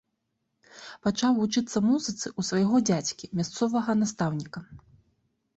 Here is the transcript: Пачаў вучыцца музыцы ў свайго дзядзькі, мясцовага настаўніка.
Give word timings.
Пачаў 1.07 1.31
вучыцца 1.41 1.77
музыцы 1.89 2.25
ў 2.29 2.41
свайго 2.49 2.75
дзядзькі, 2.89 3.29
мясцовага 3.41 3.91
настаўніка. 4.01 4.59